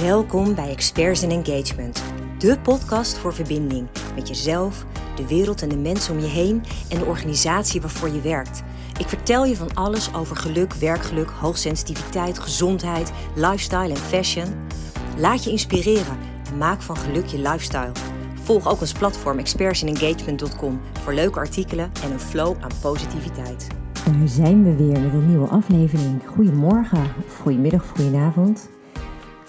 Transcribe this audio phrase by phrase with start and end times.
[0.00, 2.02] Welkom bij Experts in Engagement,
[2.38, 4.84] de podcast voor verbinding met jezelf,
[5.16, 8.62] de wereld en de mensen om je heen en de organisatie waarvoor je werkt.
[8.98, 14.54] Ik vertel je van alles over geluk, werkgeluk, hoogsensitiviteit, gezondheid, lifestyle en fashion.
[15.16, 16.18] Laat je inspireren
[16.50, 17.92] en maak van geluk je lifestyle.
[18.42, 23.66] Volg ook ons platform expertsinengagement.com voor leuke artikelen en een flow aan positiviteit.
[24.04, 26.22] Daar zijn we weer met een nieuwe aflevering.
[26.26, 27.04] Goedemorgen,
[27.42, 28.79] goedemiddag, goedenavond.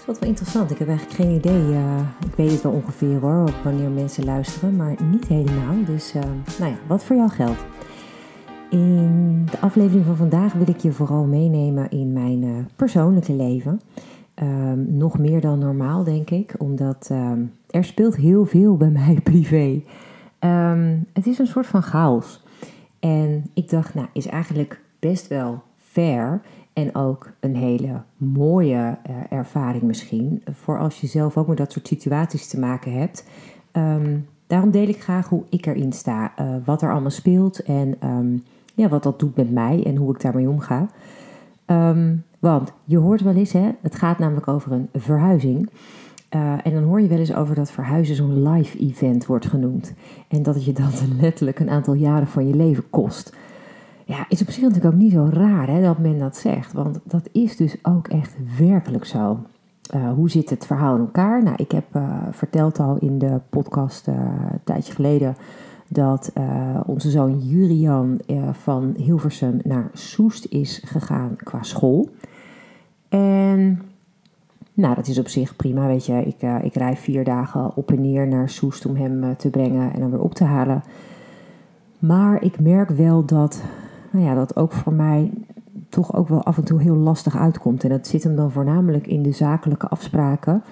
[0.06, 0.70] Wat wel interessant.
[0.70, 1.72] Ik heb eigenlijk geen idee.
[1.72, 5.84] eh, ik weet het wel ongeveer hoor, wanneer mensen luisteren, maar niet helemaal.
[5.84, 6.22] Dus eh,
[6.58, 7.64] nou ja, wat voor jou geldt.
[8.70, 13.80] In de aflevering van vandaag wil ik je vooral meenemen in mijn eh, persoonlijke leven.
[14.34, 17.40] Ehm, nog meer dan normaal, denk ik, omdat ehm,
[17.70, 19.82] er speelt heel veel bij mij privé.
[20.38, 22.42] Ehm, het is een soort van chaos.
[23.00, 26.40] En ik dacht, nou, is eigenlijk best wel fair
[26.72, 31.72] en ook een hele mooie eh, ervaring misschien, voor als je zelf ook met dat
[31.72, 33.24] soort situaties te maken hebt.
[33.72, 37.96] Ehm, daarom deel ik graag hoe ik erin sta, eh, wat er allemaal speelt en
[38.00, 38.36] ehm,
[38.74, 40.88] ja, wat dat doet met mij en hoe ik daarmee omga.
[41.64, 45.70] Ehm, want je hoort wel eens, hè, het gaat namelijk over een verhuizing.
[46.34, 49.94] Uh, en dan hoor je wel eens over dat verhuizen zo'n live event wordt genoemd.
[50.28, 53.36] En dat het je dan letterlijk een aantal jaren van je leven kost.
[54.12, 56.72] Ja, is op zich natuurlijk ook niet zo raar hè, dat men dat zegt.
[56.72, 59.38] Want dat is dus ook echt werkelijk zo.
[59.94, 61.42] Uh, hoe zit het verhaal in elkaar?
[61.42, 64.14] Nou, ik heb uh, verteld al in de podcast uh,
[64.52, 65.36] een tijdje geleden
[65.88, 66.32] dat
[66.86, 68.20] onze zoon Jurian
[68.52, 72.08] van Hilversum naar Soest is gegaan qua school.
[73.08, 73.82] En
[74.74, 76.22] nou, dat is op zich prima, weet je.
[76.24, 79.92] Ik, uh, ik rij vier dagen op en neer naar Soest om hem te brengen
[79.92, 80.82] en dan weer op te halen.
[81.98, 83.62] Maar ik merk wel dat,
[84.12, 85.30] nou ja, dat ook voor mij
[85.88, 87.84] toch ook wel af en toe heel lastig uitkomt.
[87.84, 90.62] En dat zit hem dan voornamelijk in de zakelijke afspraken.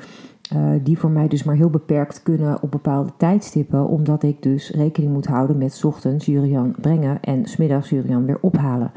[0.54, 3.86] Uh, die voor mij dus maar heel beperkt kunnen op bepaalde tijdstippen.
[3.86, 8.38] Omdat ik dus rekening moet houden met ochtends Jurian brengen en 's middags Jurian weer
[8.40, 8.90] ophalen.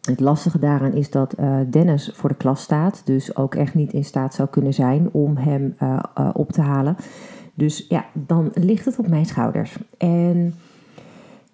[0.00, 3.92] Het lastige daaraan is dat uh, Dennis voor de klas staat, dus ook echt niet
[3.92, 6.00] in staat zou kunnen zijn om hem uh,
[6.32, 6.96] op te halen.
[7.54, 9.78] Dus ja, dan ligt het op mijn schouders.
[9.98, 10.54] En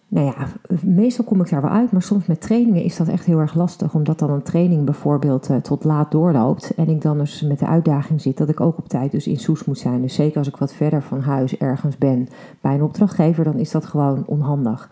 [0.08, 0.46] nou ja,
[0.82, 3.54] meestal kom ik daar wel uit, maar soms met trainingen is dat echt heel erg
[3.54, 7.66] lastig, omdat dan een training bijvoorbeeld tot laat doorloopt en ik dan dus met de
[7.66, 10.02] uitdaging zit dat ik ook op tijd dus in Soes moet zijn.
[10.02, 12.28] Dus zeker als ik wat verder van huis ergens ben
[12.60, 14.88] bij een opdrachtgever, dan is dat gewoon onhandig.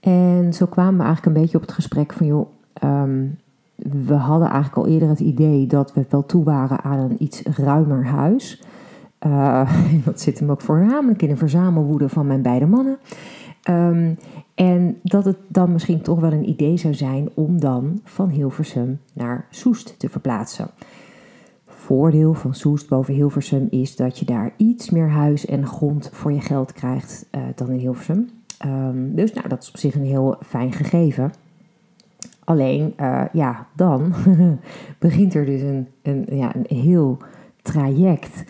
[0.00, 2.48] En zo kwamen we eigenlijk een beetje op het gesprek van joh,
[2.84, 3.38] Um,
[3.76, 7.42] we hadden eigenlijk al eerder het idee dat we wel toe waren aan een iets
[7.42, 8.62] ruimer huis.
[9.26, 9.70] Uh,
[10.04, 12.98] dat zit hem ook voornamelijk in een verzamelwoede van mijn beide mannen.
[13.68, 14.16] Um,
[14.54, 19.00] en dat het dan misschien toch wel een idee zou zijn om dan van Hilversum
[19.12, 20.70] naar Soest te verplaatsen.
[21.66, 26.32] Voordeel van Soest boven Hilversum is dat je daar iets meer huis en grond voor
[26.32, 28.30] je geld krijgt uh, dan in Hilversum.
[28.66, 31.32] Um, dus nou, dat is op zich een heel fijn gegeven.
[32.44, 34.14] Alleen, uh, ja, dan
[34.98, 37.18] begint er dus een, een, ja, een heel
[37.62, 38.44] traject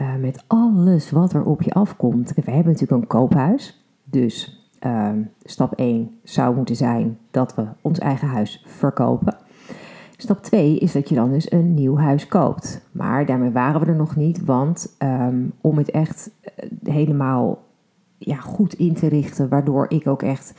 [0.00, 2.32] uh, met alles wat er op je afkomt.
[2.34, 3.79] We hebben natuurlijk een koophuis.
[4.10, 5.10] Dus uh,
[5.42, 9.36] stap 1 zou moeten zijn dat we ons eigen huis verkopen.
[10.16, 12.88] Stap 2 is dat je dan dus een nieuw huis koopt.
[12.92, 16.30] Maar daarmee waren we er nog niet, want um, om het echt
[16.82, 17.62] helemaal
[18.18, 20.54] ja, goed in te richten, waardoor ik ook echt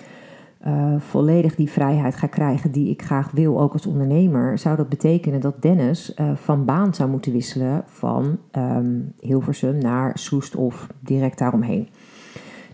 [0.68, 4.90] uh, volledig die vrijheid ga krijgen die ik graag wil, ook als ondernemer, zou dat
[4.90, 10.88] betekenen dat Dennis uh, van baan zou moeten wisselen van um, Hilversum naar Soest of
[11.00, 11.90] direct daaromheen.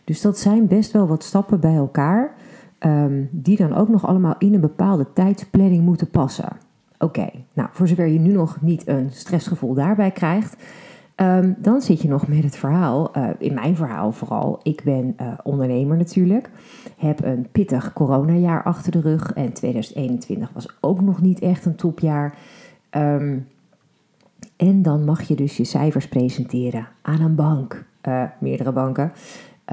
[0.08, 2.34] Dus dat zijn best wel wat stappen bij elkaar,
[2.80, 6.58] um, die dan ook nog allemaal in een bepaalde tijdsplanning moeten passen.
[7.00, 10.56] Oké, nou voor zover je nu nog niet een stressgevoel daarbij krijgt,
[11.22, 14.60] Um, dan zit je nog met het verhaal, uh, in mijn verhaal vooral.
[14.64, 16.50] Ik ben uh, ondernemer natuurlijk,
[16.98, 21.76] heb een pittig coronajaar achter de rug en 2021 was ook nog niet echt een
[21.76, 22.38] topjaar.
[22.92, 23.48] Um,
[24.56, 29.12] en dan mag je dus je cijfers presenteren aan een bank, uh, meerdere banken.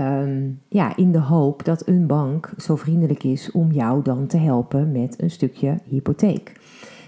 [0.00, 4.36] Um, ja, in de hoop dat een bank zo vriendelijk is om jou dan te
[4.36, 6.60] helpen met een stukje hypotheek.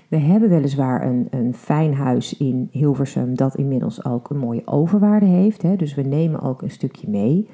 [0.09, 5.27] We hebben weliswaar een, een fijn huis in Hilversum dat inmiddels ook een mooie overwaarde
[5.27, 5.62] heeft.
[5.62, 7.49] Hè, dus we nemen ook een stukje mee.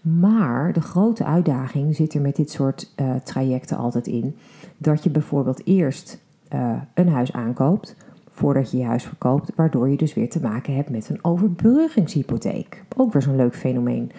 [0.00, 4.36] Maar de grote uitdaging zit er met dit soort uh, trajecten altijd in.
[4.76, 6.20] Dat je bijvoorbeeld eerst
[6.54, 7.96] uh, een huis aankoopt
[8.30, 9.52] voordat je je huis verkoopt.
[9.54, 12.84] Waardoor je dus weer te maken hebt met een overbruggingshypotheek.
[12.96, 14.10] Ook weer zo'n leuk fenomeen.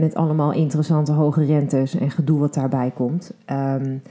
[0.00, 3.32] Met allemaal interessante hoge rentes en gedoe wat daarbij komt.
[3.46, 4.02] Um,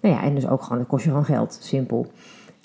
[0.00, 2.06] nou ja, en dus ook gewoon, het kost je gewoon geld, simpel.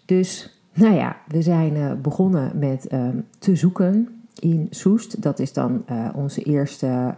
[0.05, 5.21] Dus nou ja, we zijn begonnen met ehm, te zoeken in Soest.
[5.21, 7.13] Dat is dan onze eerste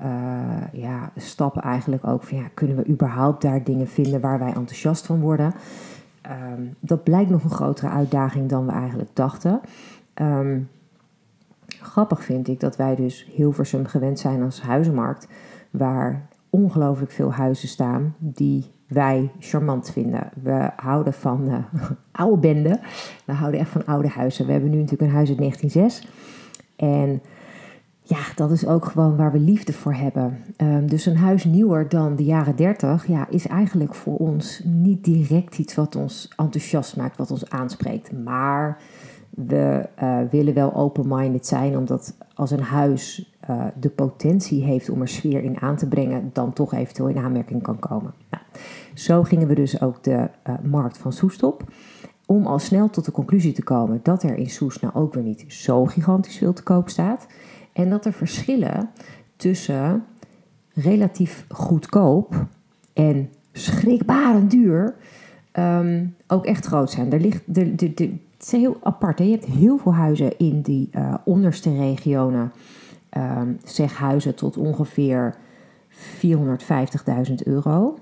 [0.71, 5.06] ja, stap eigenlijk ook van ja, kunnen we überhaupt daar dingen vinden waar wij enthousiast
[5.06, 5.53] van worden.
[6.21, 9.62] Ehm, dat blijkt nog een grotere uitdaging dan we eigenlijk dachten.
[11.85, 15.27] Grappig vind ik dat wij dus Hilversum gewend zijn als huizenmarkt,
[15.71, 20.29] waar ongelooflijk veel huizen staan die wij charmant vinden.
[20.43, 22.79] We houden van uh, oude benden.
[23.25, 24.45] We houden echt van oude huizen.
[24.45, 26.07] We hebben nu natuurlijk een huis uit 1906.
[26.75, 27.21] En
[28.01, 30.37] ja, dat is ook gewoon waar we liefde voor hebben.
[30.57, 35.03] Ehm, dus een huis nieuwer dan de jaren 30 ja, is eigenlijk voor ons niet
[35.03, 38.23] direct iets wat ons enthousiast maakt, wat ons aanspreekt.
[38.23, 38.81] Maar
[39.35, 45.01] we uh, willen wel open-minded zijn, omdat als een huis uh, de potentie heeft om
[45.01, 48.13] er sfeer in aan te brengen, dan toch eventueel in aanmerking kan komen.
[48.29, 48.43] Nou,
[48.93, 51.63] zo gingen we dus ook de uh, markt van Soest op.
[52.25, 55.23] Om al snel tot de conclusie te komen dat er in Soest nou ook weer
[55.23, 57.27] niet zo gigantisch veel te koop staat.
[57.73, 58.89] En dat er verschillen
[59.35, 60.03] tussen
[60.73, 62.45] relatief goedkoop
[62.93, 64.95] en schrikbarend duur
[65.53, 67.13] um, ook echt groot zijn.
[67.13, 69.19] Er ligt, de, de, de, het is heel apart.
[69.19, 69.25] Hè?
[69.25, 72.51] Je hebt heel veel huizen in die uh, onderste regionen.
[73.17, 75.35] Um, zeg huizen tot ongeveer
[75.89, 77.97] 450.000 euro.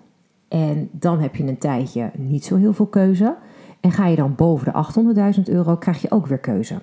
[0.48, 3.36] En dan heb je een tijdje niet zo heel veel keuze.
[3.80, 6.76] En ga je dan boven de 800.000 euro, krijg je ook weer keuze.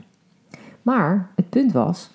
[0.82, 2.10] Maar het punt was,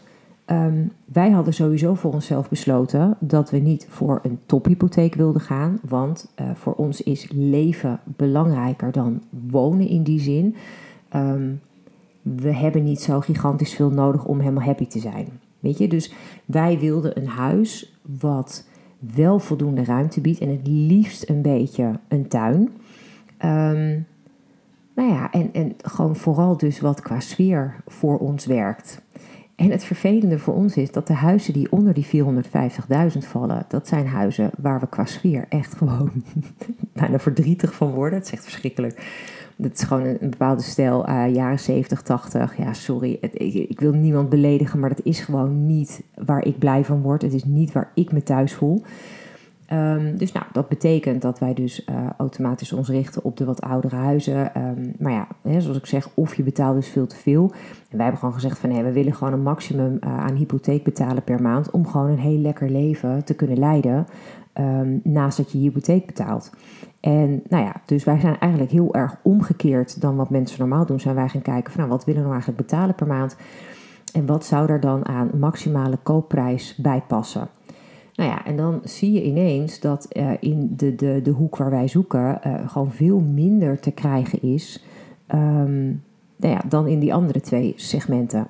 [0.45, 5.79] um, wij hadden sowieso voor onszelf besloten dat we niet voor een tophypotheek wilden gaan.
[5.87, 10.55] Want uh, voor ons is leven belangrijker dan wonen in die zin.
[11.15, 11.62] Um,
[12.21, 15.27] we hebben niet zo gigantisch veel nodig om helemaal happy te zijn.
[15.59, 16.13] Weet je, dus
[16.45, 18.67] wij wilden een huis wat
[19.00, 22.69] wel voldoende ruimte biedt en het liefst een beetje een tuin.
[23.45, 24.06] Um,
[24.95, 29.01] nou ja, en, en gewoon vooral dus wat qua sfeer voor ons werkt.
[29.56, 33.88] En het vervelende voor ons is dat de huizen die onder die 450.000 vallen, dat
[33.88, 36.11] zijn huizen waar we qua sfeer echt gewoon
[36.94, 38.19] bijna verdrietig van worden.
[38.19, 39.23] Het is echt verschrikkelijk.
[39.62, 42.57] Het is gewoon een, bepaalde stijl, uh, jaren 70, 80.
[42.57, 46.86] Ja, sorry, ik, ik, wil niemand beledigen, maar dat is gewoon niet waar ik blij
[46.86, 47.22] van word.
[47.22, 48.84] Het is niet waar ik me thuis voel.
[49.74, 53.62] Um, dus nou, dat betekent dat wij dus uh, automatisch ons richten op de wat
[53.62, 54.52] oudere huizen.
[54.57, 57.52] Um, maar ja, hè, zoals ik zeg, of je betaalt dus veel te veel.
[57.90, 60.84] En wij hebben gewoon gezegd van nee, we willen gewoon een maximum uh, aan hypotheek
[60.84, 61.72] betalen per maand.
[61.72, 64.06] Om gewoon een heel lekker leven te kunnen leiden.
[64.60, 66.52] Um, naast dat je hypotheek betaalt.
[67.00, 71.00] En nou ja, dus wij zijn eigenlijk heel erg omgekeerd dan wat mensen normaal doen.
[71.00, 73.36] Zijn wij gaan kijken van nou, wat willen we nou eigenlijk betalen per maand?
[74.13, 77.48] En wat zou er dan aan maximale koopprijs bij passen?
[78.16, 81.69] Nou ja, en dan zie je ineens dat uh, in de, de, de hoek waar
[81.69, 84.86] wij zoeken uh, gewoon veel minder te krijgen is
[85.34, 86.04] um,
[86.36, 88.48] nou ja, dan in die andere twee segmenten.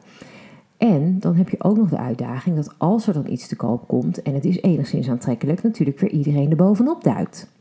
[0.77, 3.87] En dan heb je ook nog de uitdaging dat als er dan iets te koop
[3.87, 7.51] komt en het is enigszins aantrekkelijk, natuurlijk weer iedereen er bovenop duikt.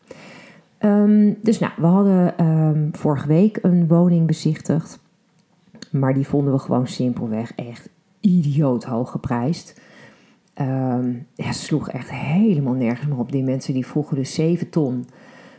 [0.81, 4.99] Um, dus nou, we hadden um, vorige week een woning bezichtigd,
[5.91, 7.89] maar die vonden we gewoon simpelweg echt
[8.21, 9.81] idioot hoog geprijsd.
[10.61, 13.33] Um, ja, sloeg echt helemaal nergens meer op.
[13.33, 15.07] Die mensen die vroegen dus 7 ton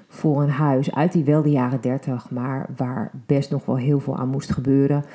[0.08, 4.00] voor een huis uit die wel de jaren 30, maar waar best nog wel heel
[4.00, 5.06] veel aan moest gebeuren.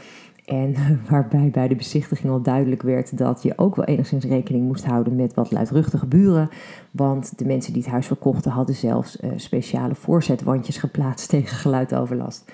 [0.51, 0.75] En
[1.11, 5.17] waarbij bij de bezichtiging al duidelijk werd dat je ook wel enigszins rekening moest houden
[5.17, 6.49] met wat luidruchtige buren.
[6.91, 12.53] Want de mensen die het huis verkochten hadden zelfs uh, speciale voorzetwandjes geplaatst tegen geluidoverlast.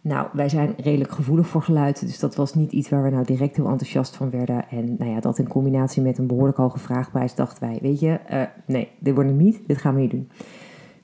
[0.00, 3.24] Nou, wij zijn redelijk gevoelig voor geluid, dus dat was niet iets waar we nou
[3.24, 4.68] direct heel enthousiast van werden.
[4.68, 8.18] En nou ja, dat in combinatie met een behoorlijk hoge vraagprijs dachten wij, weet je,
[8.32, 10.28] uh, nee, dit wordt het niet, dit gaan we niet doen.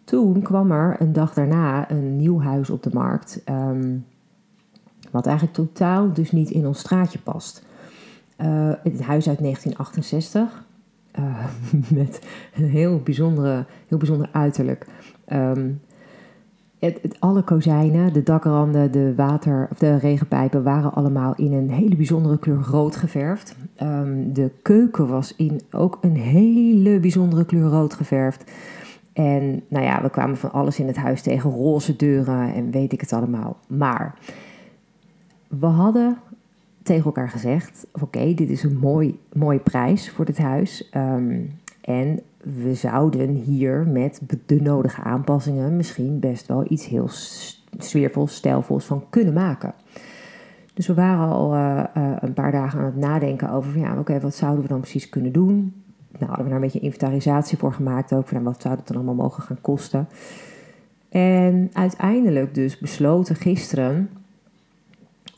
[0.04, 4.04] Toen kwam er een dag daarna een nieuw huis op de markt, um,
[5.10, 7.64] wat eigenlijk totaal dus niet in ons straatje past.
[8.40, 10.64] Uh, het huis uit 1968,
[11.18, 11.44] uh,
[12.00, 12.20] met
[12.54, 14.86] een heel, bijzondere, heel bijzonder uiterlijk.
[15.32, 15.80] Um,
[16.80, 21.96] het, alle kozijnen, de dakranden, de water, of de regenpijpen waren allemaal in een hele
[21.96, 23.56] bijzondere kleur rood geverfd.
[23.82, 28.50] Um, de keuken was in ook een hele bijzondere kleur rood geverfd.
[29.12, 32.92] En nou ja, we kwamen van alles in het huis tegen, roze deuren en weet
[32.92, 33.56] ik het allemaal.
[33.66, 34.14] Maar
[35.59, 36.19] we hadden
[36.83, 40.90] tegen elkaar gezegd: oké, dit is een mooi, mooie prijs voor dit huis.
[40.97, 47.09] Um, en we zouden hier met de nodige aanpassingen misschien best wel iets heel
[47.78, 49.75] sfeervols, stijlvols van kunnen maken.
[50.75, 54.21] Dus we waren al uh, uh, een paar dagen aan het nadenken over, ja, oké,
[54.21, 55.75] wat zouden we dan precies kunnen doen?
[56.12, 58.97] Nou, hadden we daar een beetje inventarisatie voor gemaakt ook, van wat zou het dan
[58.97, 60.09] allemaal mogen gaan kosten?
[61.09, 64.11] En uiteindelijk dus besloten gisteren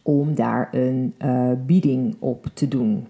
[0.02, 3.06] om daar een uh, bieding op te doen.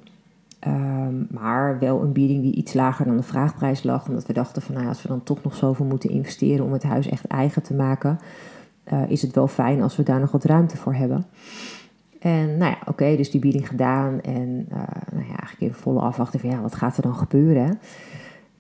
[0.59, 4.09] Ehm, maar wel een bieding die iets lager dan de vraagprijs lag.
[4.09, 6.83] Omdat we dachten van nou, als we dan toch nog zoveel moeten investeren om het
[6.83, 8.19] huis echt eigen te maken,
[8.93, 11.27] uh, is het wel fijn als we daar nog wat ruimte voor hebben.
[12.19, 14.21] En nou ja, oké, dus die bieding gedaan.
[14.21, 14.77] En uh,
[15.13, 17.79] nou ja, eigenlijk even volle afwachten van ja, wat gaat er dan gebeuren?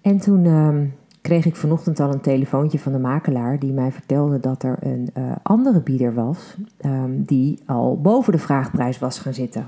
[0.01, 0.79] En toen uh,
[1.23, 5.11] kreeg ik vanochtend al een telefoontje van de makelaar die mij vertelde dat er een
[5.19, 9.67] uh, andere bieder was um, die al boven de vraagprijs was gaan zitten.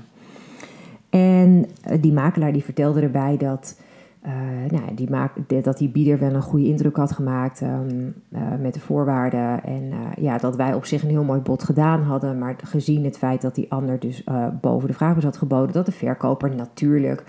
[1.09, 1.65] En
[1.99, 3.79] die makelaar die vertelde erbij dat
[4.25, 4.31] uh,
[4.69, 5.31] nou, die maak,
[5.63, 7.69] dat die bieder wel een goede indruk had gemaakt uh,
[8.59, 9.63] met de voorwaarden.
[9.63, 12.37] En ja, dat wij op zich een heel mooi bod gedaan hadden.
[12.37, 14.23] Maar gezien het feit dat die ander dus
[14.61, 17.23] boven de vraag had geboden, dat de verkoper natuurlijk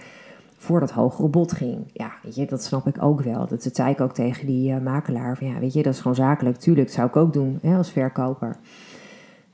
[0.56, 1.78] voor dat hogere bod ging.
[1.92, 3.46] Ja, weet je, dat snap ik ook wel.
[3.46, 5.36] Dat, zei ik ook tegen die makelaar.
[5.36, 6.56] Van ja, weet je, dat is gewoon zakelijk.
[6.56, 8.56] Tuurlijk, dat zou ik ook doen hè, als verkoper.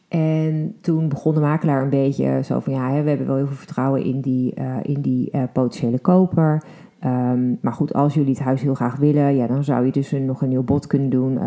[0.08, 3.46] En toen begon de makelaar een beetje zo van ja, hè, we hebben wel heel
[3.46, 6.62] veel vertrouwen in die, in die potentiële koper.
[7.04, 10.12] Um, maar goed, als jullie het huis heel graag willen, ja, dan zou je dus
[10.12, 11.38] een, nog een nieuw bod kunnen doen,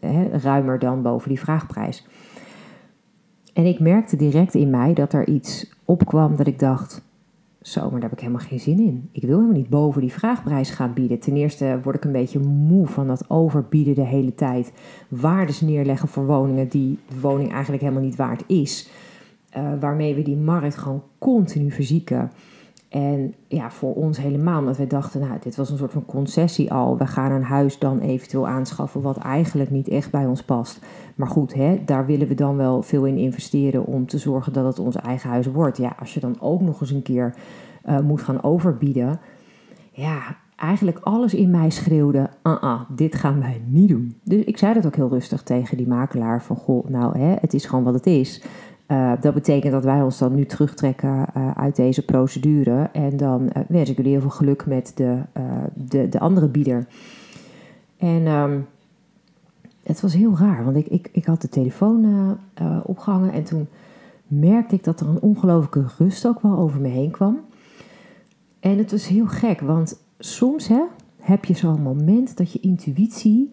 [0.00, 2.06] uh, ruimer dan boven die vraagprijs.
[3.52, 7.02] En ik merkte direct in mij dat er iets opkwam dat ik dacht,
[7.62, 9.08] zo, maar daar heb ik helemaal geen zin in.
[9.12, 11.18] Ik wil helemaal niet boven die vraagprijs gaan bieden.
[11.18, 14.72] Ten eerste word ik een beetje moe van dat overbieden de hele tijd.
[15.08, 18.90] Waardes neerleggen voor woningen die de woning eigenlijk helemaal niet waard is.
[19.56, 22.30] Uh, waarmee we die markt gewoon continu verzieken.
[22.92, 26.72] En ja, voor ons helemaal, omdat wij dachten, nou, dit was een soort van concessie
[26.72, 26.98] al.
[26.98, 30.80] We gaan een huis dan eventueel aanschaffen wat eigenlijk niet echt bij ons past.
[31.14, 34.64] Maar goed, hè, daar willen we dan wel veel in investeren om te zorgen dat
[34.64, 35.78] het ons eigen huis wordt.
[35.78, 37.34] Ja, als je dan ook nog eens een keer
[37.88, 39.20] uh, moet gaan overbieden.
[39.90, 44.14] Ja, eigenlijk alles in mij schreeuwde, uh -uh, dit gaan wij niet doen.
[44.24, 47.54] Dus ik zei dat ook heel rustig tegen die makelaar van, goh, nou, hè, het
[47.54, 48.42] is gewoon wat het is.
[48.92, 52.88] Uh, dat betekent dat wij ons dan nu terugtrekken uh, uit deze procedure.
[52.92, 55.18] En dan uh, wens ik jullie heel veel geluk met de,
[55.74, 56.86] de, de andere bieder.
[57.96, 58.66] En um,
[59.82, 62.38] het was heel raar, want ik, ik, ik had de telefoon
[62.84, 63.68] opgehangen en toen
[64.26, 67.40] merkte ik dat er een ongelooflijke rust ook wel over me heen kwam.
[68.60, 70.82] En het was heel gek, want soms hè,
[71.20, 73.50] heb je zo'n moment dat je intuïtie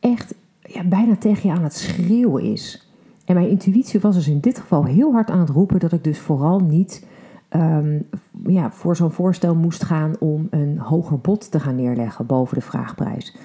[0.00, 2.89] echt ja, bijna tegen je aan het schreeuwen is.
[3.30, 6.04] En mijn intuïtie was dus in dit geval heel hard aan het roepen dat ik
[6.04, 7.06] dus vooral niet
[7.50, 8.08] um,
[8.46, 12.64] ja, voor zo'n voorstel moest gaan om een hoger bod te gaan neerleggen boven de
[12.64, 13.36] vraagprijs.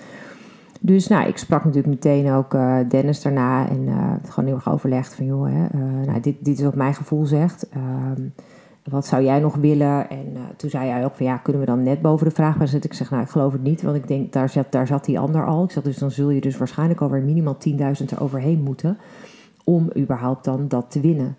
[0.82, 4.70] Dus nou, ik sprak natuurlijk meteen ook uh, Dennis daarna en uh, gewoon heel erg
[4.70, 7.68] overlegd van joh, hè, uh, nou, dit, dit is wat mijn gevoel zegt.
[8.16, 8.34] Um,
[8.84, 10.10] wat zou jij nog willen?
[10.10, 12.90] En toen zei hij ook van ja, kunnen we dan net boven de vraagprijs zitten?
[12.90, 15.20] Ik zeg nou, ik geloof het niet, want ik denk daar zat, daar zat die
[15.20, 15.64] ander al.
[15.64, 17.76] Ik zeg dus dan zul je dus waarschijnlijk alweer minimaal 10.000
[18.10, 18.98] er overheen moeten
[19.66, 21.36] om überhaupt dan dat te winnen.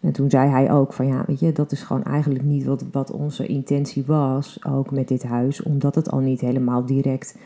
[0.00, 2.84] En toen zei hij ook van ja, weet je, dat is gewoon eigenlijk niet wat,
[2.92, 7.38] wat onze intentie was, ook met dit huis, omdat het al niet helemaal direct,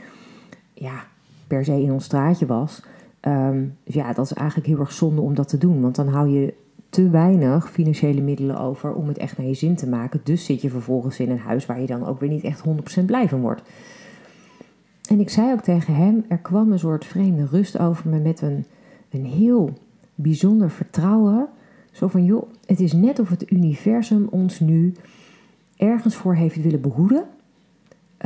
[0.74, 1.04] ja,
[1.46, 2.82] per se in ons straatje was.
[3.20, 6.08] Um, dus ja, dat is eigenlijk heel erg zonde om dat te doen, want dan
[6.08, 6.54] hou je
[6.90, 10.20] te weinig financiële middelen over om het echt naar je zin te maken.
[10.24, 12.64] Dus zit je vervolgens in een huis waar je dan ook weer niet echt
[13.00, 13.62] 100% blij van wordt.
[15.08, 18.40] En ik zei ook tegen hem, er kwam een soort vreemde rust over me met
[18.40, 18.64] een,
[19.10, 19.72] een heel
[20.22, 21.48] bijzonder vertrouwen.
[21.92, 24.94] Zo van, joh, het is net of het universum ons nu
[25.76, 27.24] ergens voor heeft willen behoeden.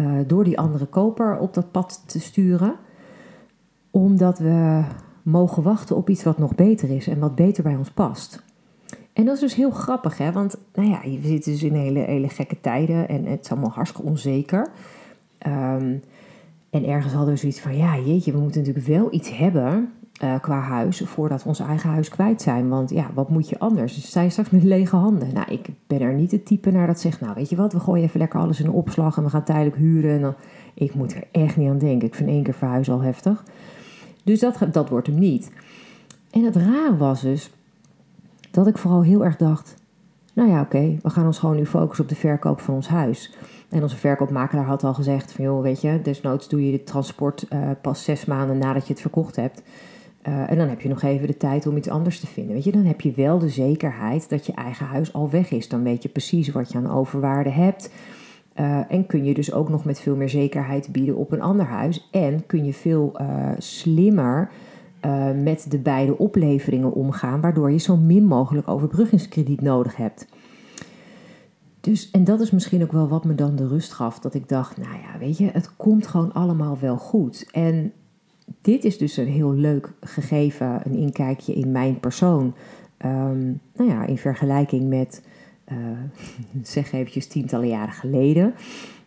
[0.00, 2.74] Uh, door die andere koper op dat pad te sturen.
[3.90, 4.84] Omdat we
[5.22, 8.42] mogen wachten op iets wat nog beter is en wat beter bij ons past.
[9.12, 10.32] En dat is dus heel grappig, hè?
[10.32, 13.70] Want nou ja, we zitten dus in hele, hele gekke tijden en het is allemaal
[13.70, 14.70] hartstikke onzeker.
[15.46, 16.02] Um,
[16.70, 19.92] en ergens hadden we zoiets van, ja jeetje, we moeten natuurlijk wel iets hebben
[20.22, 22.68] uh, qua huis voordat we ons eigen huis kwijt zijn.
[22.68, 23.94] Want ja, wat moet je anders?
[23.94, 25.32] Dus zij straks met lege handen.
[25.32, 27.80] Nou, ik ben er niet het type naar dat zegt, nou weet je wat, we
[27.80, 30.22] gooien even lekker alles in een opslag en we gaan tijdelijk huren.
[30.22, 30.34] En
[30.74, 32.08] ik moet er echt niet aan denken.
[32.08, 33.44] Ik vind één keer verhuizen al heftig.
[34.24, 35.50] Dus dat, dat wordt hem niet.
[36.30, 37.50] En het raar was dus
[38.50, 39.74] dat ik vooral heel erg dacht,
[40.32, 43.32] nou ja, oké, we gaan ons gewoon nu focussen op de verkoop van ons huis.
[43.68, 47.46] En onze verkoopmakelaar had al gezegd van, joh, weet je, desnoods doe je dit transport
[47.52, 49.62] uh, pas zes maanden nadat je het verkocht hebt.
[50.28, 52.54] Uh, en dan heb je nog even de tijd om iets anders te vinden.
[52.54, 55.68] Weet je, dan heb je wel de zekerheid dat je eigen huis al weg is.
[55.68, 57.92] Dan weet je precies wat je aan overwaarde hebt.
[58.60, 61.66] Uh, en kun je dus ook nog met veel meer zekerheid bieden op een ander
[61.66, 62.08] huis.
[62.10, 64.50] En kun je veel uh, slimmer
[65.42, 70.26] met de beide opleveringen omgaan, waardoor je zo min mogelijk overbruggingskrediet nodig hebt.
[71.80, 74.18] Dus, en dat is misschien ook wel wat me dan de rust gaf.
[74.18, 77.48] Dat ik dacht, nou ja, weet je, het komt gewoon allemaal wel goed.
[77.52, 77.92] En
[78.60, 82.54] dit is dus een heel leuk gegeven, een inkijkje in mijn persoon.
[82.96, 85.22] ehm, nou ja, in vergelijking met,
[85.72, 85.76] uh,
[86.62, 88.54] zeg eventjes, tientallen jaren geleden.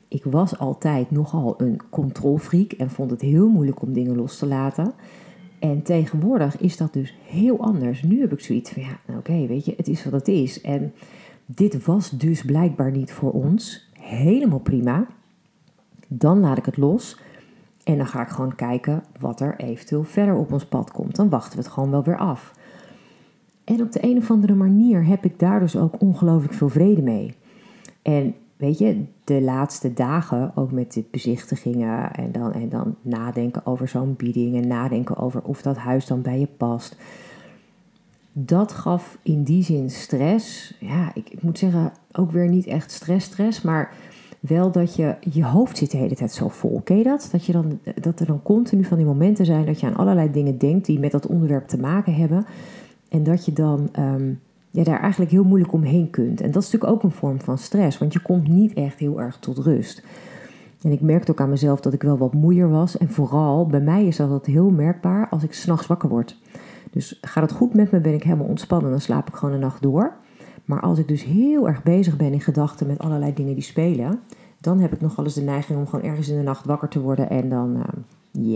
[0.07, 4.45] Ik was altijd nogal een controlfreak en vond het heel moeilijk om dingen los te
[4.45, 4.93] laten.
[5.59, 8.03] En tegenwoordig is dat dus heel anders.
[8.03, 10.61] Nu heb ik zoiets van, ja, nou oké, weet je, het is wat het is.
[10.61, 10.93] En
[11.45, 13.89] dit was dus blijkbaar niet voor ons.
[13.99, 15.07] Helemaal prima.
[16.07, 17.17] Dan laat ik het los.
[17.87, 21.15] En dan ga ik gewoon kijken wat er eventueel verder op ons pad komt.
[21.15, 22.53] Dan wachten we het gewoon wel weer af.
[23.63, 27.01] En op de een of andere manier heb ik daar dus ook ongelooflijk veel vrede
[27.01, 27.33] mee.
[28.01, 33.65] En weet je, de laatste dagen, ook met dit bezichtigingen en dan, en dan nadenken
[33.65, 36.97] over zo'n bieding en nadenken over of dat huis dan bij je past.
[38.31, 40.77] Dat gaf in die zin stress.
[40.79, 43.93] Ja, ik, ik moet zeggen, ook weer niet echt stress, stress, maar
[44.39, 46.81] wel dat je je hoofd zit de hele tijd zo vol.
[46.83, 47.29] Ken dat?
[47.31, 50.31] Dat, je dan, dat er dan continu van die momenten zijn dat je aan allerlei
[50.31, 52.45] dingen denkt die met dat onderwerp te maken hebben.
[53.09, 54.31] En dat je dan ehm,
[54.69, 56.41] ja, daar eigenlijk heel moeilijk omheen kunt.
[56.41, 59.21] En dat is natuurlijk ook een vorm van stress, want je komt niet echt heel
[59.21, 60.03] erg tot rust.
[60.81, 62.97] En ik merkte ook aan mezelf dat ik wel wat moeier was.
[62.97, 66.37] En vooral bij mij is dat heel merkbaar als ik s'nachts wakker word.
[66.91, 69.59] Dus gaat het goed met me, ben ik helemaal ontspannen, dan slaap ik gewoon een
[69.59, 70.13] nacht door.
[70.67, 74.19] Maar als ik dus heel erg bezig ben in gedachten met allerlei dingen die spelen,
[74.59, 76.87] dan heb ik nog wel eens de neiging om gewoon ergens in de nacht wakker
[76.87, 77.83] te worden en dan, uh,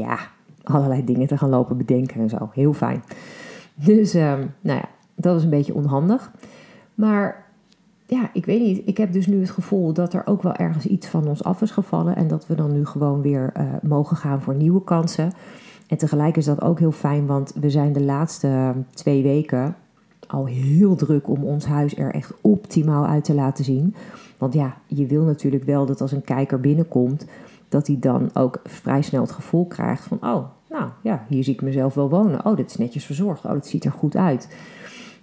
[0.02, 0.20] ja,
[0.64, 2.50] allerlei dingen te gaan lopen bedenken en zo.
[2.54, 3.04] Heel fijn.
[3.74, 6.32] Dus, uh, nou ja, dat is een beetje onhandig.
[6.96, 7.46] Maar
[8.06, 8.82] ja, ik weet niet.
[8.86, 11.62] Ik heb dus nu het gevoel dat er ook wel ergens iets van ons af
[11.62, 12.16] is gevallen.
[12.16, 15.32] En dat we dan nu gewoon weer uh, mogen gaan voor nieuwe kansen.
[15.88, 19.76] En tegelijk is dat ook heel fijn, want we zijn de laatste twee weken
[20.32, 23.96] al heel druk om ons huis er echt optimaal uit te laten zien.
[24.38, 27.26] Want ja, je wil natuurlijk wel dat als een kijker binnenkomt,
[27.70, 31.54] dat hij dan ook vrij snel het gevoel krijgt van: oh, nou ja, hier zie
[31.54, 32.46] ik mezelf wel wonen.
[32.46, 33.46] Oh, dit is netjes verzorgd.
[33.46, 34.56] Oh, dit ziet er goed uit.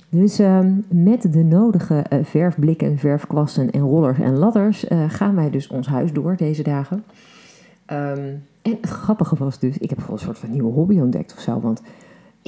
[0.08, 5.50] Dus uh, met de nodige uh, verfblikken, verfkwasten en rollers en ladders uh, gaan wij
[5.50, 7.04] dus ons huis door deze dagen.
[7.92, 11.34] Um, en het grappige was dus, ik heb gewoon een soort van nieuwe hobby ontdekt
[11.36, 11.60] of zo.
[11.60, 11.82] Want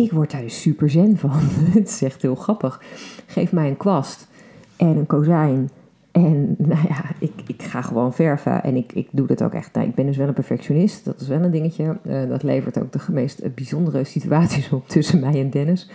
[0.02, 1.30] ik word daar dus super zen van.
[1.78, 2.80] het is echt heel grappig.
[3.26, 4.28] Geef mij een kwast
[4.76, 5.70] en een kozijn.
[6.12, 8.62] En nou ja, ik, ik ga gewoon verven.
[8.62, 9.74] En ik, ik doe dat ook echt.
[9.74, 11.04] Nou, ik ben dus wel een perfectionist.
[11.04, 11.96] Dat is wel een dingetje.
[12.06, 15.90] Uh, dat levert ook de meest bijzondere situaties op tussen mij en Dennis.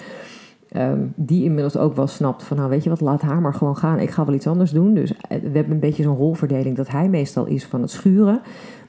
[0.77, 3.77] Um, die inmiddels ook wel snapt van, nou weet je wat, laat haar maar gewoon
[3.77, 3.99] gaan.
[3.99, 4.93] Ik ga wel iets anders doen.
[4.93, 8.41] Dus we hebben een beetje zo'n rolverdeling dat hij meestal is van het schuren.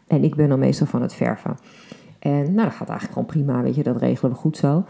[0.07, 1.57] En ik ben dan meestal van het verven.
[2.27, 4.85] En nou, dat gaat eigenlijk gewoon prima, weet je, dat regelen we goed zo.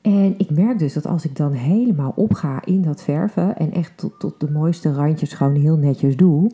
[0.00, 3.92] En ik merk dus dat als ik dan helemaal opga in dat verven en echt
[3.96, 6.50] tot, tot de mooiste randjes gewoon heel netjes doe,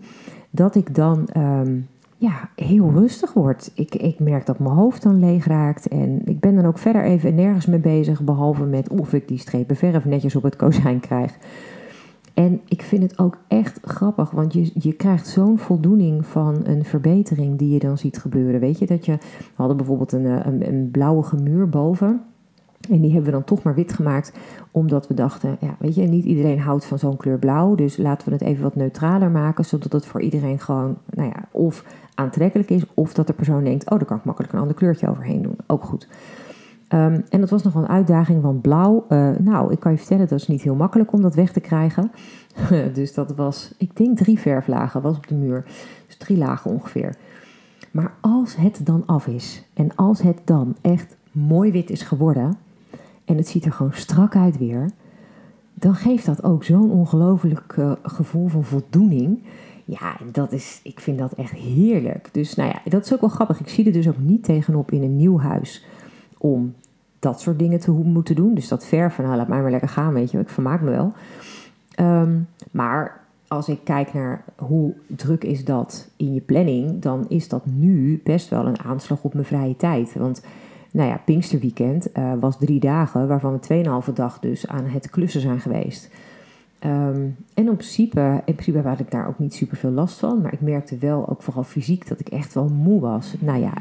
[0.50, 3.70] dat ik dan um, ja, heel rustig word.
[3.74, 7.04] Ik, ik merk dat mijn hoofd dan leeg raakt en ik ben dan ook verder
[7.04, 11.00] even nergens mee bezig, behalve met of ik die strepen verf netjes op het kozijn
[11.00, 11.36] krijg.
[12.34, 16.84] En ik vind het ook echt grappig, want je, je krijgt zo'n voldoening van een
[16.84, 18.60] verbetering die je dan ziet gebeuren.
[18.60, 22.20] Weet je dat je, we hadden bijvoorbeeld een, eh, een, een blauwige muur boven.
[22.90, 24.32] En die hebben we dan toch maar wit gemaakt,
[24.70, 27.74] omdat we dachten, ja, weet je, niet iedereen houdt van zo'n kleur blauw.
[27.74, 31.48] Dus laten we het even wat neutraler maken, zodat het voor iedereen gewoon, nou ja,
[31.50, 34.76] of aantrekkelijk is, of dat de persoon denkt, oh, daar kan ik makkelijk een ander
[34.76, 35.56] kleurtje overheen doen.
[35.66, 36.08] Ook goed.
[36.88, 40.28] Um, en dat was nog een uitdaging, want blauw, uh, nou, ik kan je vertellen,
[40.28, 42.10] dat is niet heel makkelijk om dat weg te krijgen.
[42.92, 45.64] dus dat was, ik denk drie verflagen was op de muur.
[46.06, 47.16] Dus drie lagen ongeveer.
[47.90, 52.56] Maar als het dan af is en als het dan echt mooi wit is geworden
[53.24, 54.90] en het ziet er gewoon strak uit weer,
[55.74, 59.42] dan geeft dat ook zo'n ongelooflijk uh, gevoel van voldoening.
[59.84, 62.28] Ja, dat is, ik vind dat echt heerlijk.
[62.32, 63.60] Dus nou ja, dat is ook wel grappig.
[63.60, 65.84] Ik zie er dus ook niet tegenop in een nieuw huis
[66.44, 66.74] om
[67.18, 68.54] dat soort dingen te moeten doen.
[68.54, 71.12] Dus dat verven, nou laat mij maar lekker gaan, weet je, ik vermaak me wel.
[72.00, 77.48] Um, maar als ik kijk naar hoe druk is dat in je planning, dan is
[77.48, 80.14] dat nu best wel een aanslag op mijn vrije tijd.
[80.14, 80.42] Want
[80.90, 85.40] nou ja, Pinksterweekend uh, was drie dagen, waarvan we tweeënhalve dag dus aan het klussen
[85.40, 86.10] zijn geweest.
[86.86, 90.40] Um, en in principe, in principe had ik daar ook niet super veel last van.
[90.40, 93.34] Maar ik merkte wel, ook vooral fysiek, dat ik echt wel moe was.
[93.38, 93.72] Nou ja,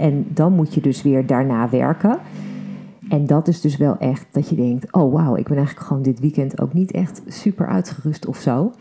[0.00, 2.18] en dan moet je dus weer daarna werken.
[3.08, 6.02] En dat is dus wel echt dat je denkt: oh wauw, ik ben eigenlijk gewoon
[6.02, 8.72] dit weekend ook niet echt super uitgerust of zo.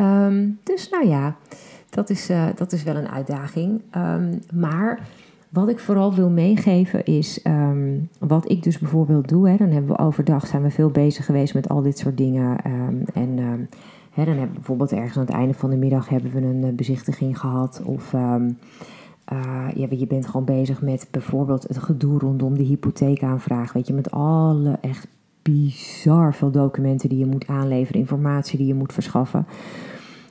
[0.00, 1.36] Um, dus nou ja,
[1.90, 3.80] dat is, uh, dat is wel een uitdaging.
[3.96, 5.00] Um, maar
[5.48, 9.48] wat ik vooral wil meegeven is um, wat ik dus bijvoorbeeld doe.
[9.48, 12.62] Hè, dan hebben we overdag zijn we veel bezig geweest met al dit soort dingen.
[13.14, 13.38] en
[14.10, 16.64] hè, dan hebben we bijvoorbeeld ergens aan het einde van de middag hebben we een
[16.64, 17.82] uh, bezichtiging gehad.
[17.84, 18.14] Of
[19.32, 23.72] uh, ja, je bent gewoon bezig met bijvoorbeeld het gedoe rondom de hypotheekaanvraag.
[23.72, 25.06] Weet je, met alle echt
[25.42, 29.46] bizar veel documenten die je moet aanleveren, informatie die je moet verschaffen.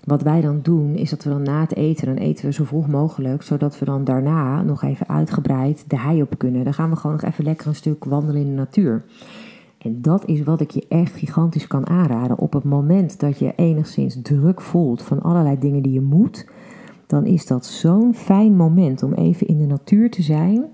[0.03, 2.63] Wat wij dan doen, is dat we dan na het eten, dan eten we zo
[2.63, 6.63] vroeg mogelijk, zodat we dan daarna nog even uitgebreid de hei op kunnen.
[6.63, 9.03] Dan gaan we gewoon nog even lekker een stuk wandelen in de natuur.
[9.77, 12.38] En dat is wat ik je echt gigantisch kan aanraden.
[12.38, 16.47] Op het moment dat je enigszins druk voelt van allerlei dingen die je moet,
[17.08, 20.66] dan is dat zo'n fijn moment om even in de natuur te zijn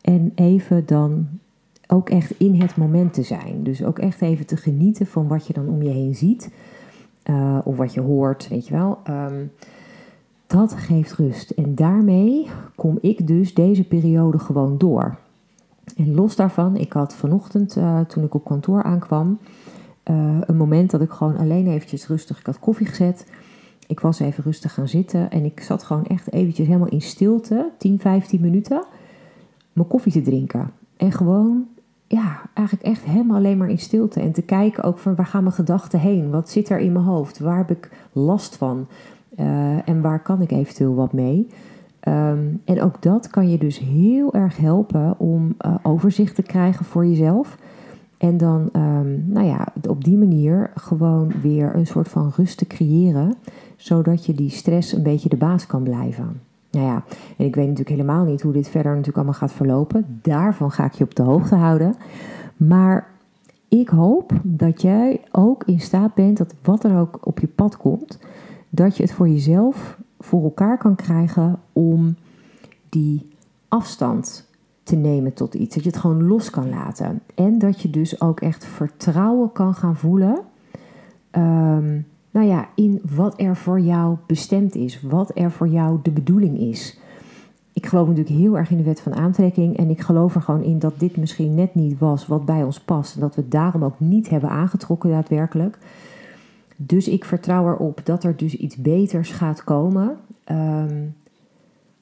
[0.00, 1.28] en even dan
[1.86, 3.62] ook echt in het moment te zijn.
[3.62, 6.50] Dus ook echt even te genieten van wat je dan om je heen ziet.
[7.30, 8.98] Uh, of wat je hoort, weet je wel.
[9.08, 9.50] Um,
[10.46, 11.50] dat geeft rust.
[11.50, 15.18] En daarmee kom ik dus deze periode gewoon door.
[15.96, 19.38] En los daarvan, ik had vanochtend uh, toen ik op kantoor aankwam,
[20.10, 23.26] uh, een moment dat ik gewoon alleen eventjes rustig, ik had koffie gezet.
[23.90, 27.70] Ik was even rustig gaan zitten en ik zat gewoon echt eventjes helemaal in stilte,
[27.78, 28.84] 10, 15 minuten,
[29.72, 30.70] mijn koffie te drinken.
[30.96, 31.66] En gewoon
[32.06, 34.20] ja, eigenlijk echt helemaal alleen maar in stilte.
[34.20, 36.30] En te kijken ook van waar gaan mijn gedachten heen?
[36.30, 37.38] Wat zit er in mijn hoofd?
[37.38, 38.88] Waar heb ik last van?
[39.38, 41.46] Uh, en waar kan ik eventueel wat mee?
[42.08, 46.84] Um, en ook dat kan je dus heel erg helpen om uh, overzicht te krijgen
[46.84, 47.56] voor jezelf.
[48.20, 52.66] En dan, um, nou ja, op die manier gewoon weer een soort van rust te
[52.66, 53.34] creëren,
[53.76, 56.40] zodat je die stress een beetje de baas kan blijven.
[56.70, 57.04] Nou ja,
[57.36, 60.18] en ik weet natuurlijk helemaal niet hoe dit verder natuurlijk allemaal gaat verlopen.
[60.22, 61.94] Daarvan ga ik je op de hoogte houden.
[62.56, 63.08] Maar
[63.68, 67.76] ik hoop dat jij ook in staat bent dat wat er ook op je pad
[67.76, 68.18] komt,
[68.68, 72.16] dat je het voor jezelf voor elkaar kan krijgen om
[72.88, 73.28] die
[73.68, 74.48] afstand
[74.82, 75.74] te nemen tot iets.
[75.74, 77.20] Dat je het gewoon los kan laten.
[77.34, 80.38] En dat je dus ook echt vertrouwen kan gaan voelen.
[81.32, 86.10] Um, nou ja, in wat er voor jou bestemd is, wat er voor jou de
[86.10, 86.98] bedoeling is.
[87.72, 90.62] Ik geloof natuurlijk heel erg in de wet van aantrekking en ik geloof er gewoon
[90.62, 93.50] in dat dit misschien net niet was wat bij ons past en dat we het
[93.50, 95.78] daarom ook niet hebben aangetrokken daadwerkelijk.
[96.76, 100.16] Dus ik vertrouw erop dat er dus iets beters gaat komen.
[100.50, 101.14] Um,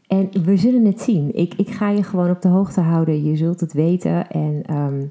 [0.09, 1.35] en we zullen het zien.
[1.35, 3.25] Ik, ik ga je gewoon op de hoogte houden.
[3.25, 4.31] Je zult het weten.
[4.31, 5.11] En um,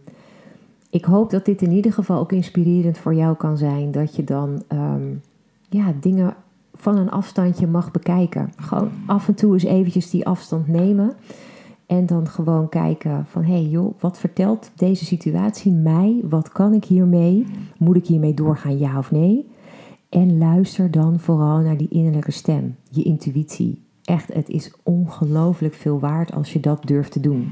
[0.90, 3.92] ik hoop dat dit in ieder geval ook inspirerend voor jou kan zijn.
[3.92, 5.22] Dat je dan um,
[5.70, 6.36] ja, dingen
[6.74, 8.52] van een afstandje mag bekijken.
[8.56, 11.14] Gewoon af en toe eens eventjes die afstand nemen.
[11.86, 16.22] En dan gewoon kijken van, hé hey joh, wat vertelt deze situatie mij?
[16.30, 17.46] Wat kan ik hiermee?
[17.78, 19.50] Moet ik hiermee doorgaan, ja of nee?
[20.10, 23.86] En luister dan vooral naar die innerlijke stem, je intuïtie.
[24.08, 27.52] Echt, het is ongelooflijk veel waard als je dat durft te doen.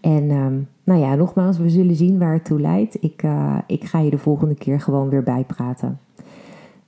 [0.00, 3.02] En um, nou ja, nogmaals, we zullen zien waar het toe leidt.
[3.02, 6.00] Ik, uh, ik ga je de volgende keer gewoon weer bijpraten.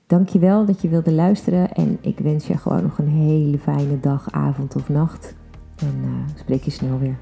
[0.07, 4.31] Dankjewel dat je wilde luisteren en ik wens je gewoon nog een hele fijne dag,
[4.31, 5.35] avond of nacht.
[5.75, 7.17] En uh, spreek je snel weer.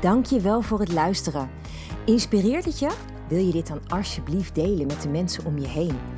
[0.00, 1.48] Dankjewel voor het luisteren.
[2.04, 2.90] Inspireert het je?
[3.28, 6.17] Wil je dit dan alsjeblieft delen met de mensen om je heen?